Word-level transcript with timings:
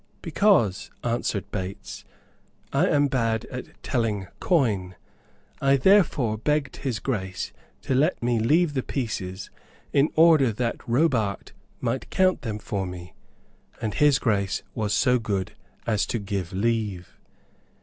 "Because," 0.23 0.89
answered 1.03 1.51
Bates, 1.51 2.05
"I 2.73 2.87
am 2.87 3.05
bad 3.07 3.45
at 3.51 3.83
telling 3.83 4.25
coin. 4.39 4.95
I 5.61 5.77
therefore 5.77 6.39
begged 6.39 6.77
His 6.77 6.97
Grace 6.97 7.53
to 7.83 7.93
let 7.93 8.23
me 8.23 8.39
leave 8.39 8.73
the 8.73 8.81
pieces, 8.81 9.51
in 9.93 10.09
order 10.15 10.51
that 10.53 10.79
Robart 10.89 11.51
might 11.81 12.09
count 12.09 12.41
them 12.41 12.57
for 12.57 12.87
me; 12.87 13.13
and 13.79 13.93
His 13.93 14.17
Grace 14.17 14.63
was 14.73 14.91
so 14.95 15.19
good 15.19 15.51
as 15.85 16.07
to 16.07 16.17
give 16.17 16.51
leave." 16.51 17.15